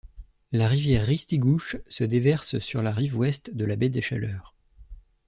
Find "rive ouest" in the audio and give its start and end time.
2.91-3.55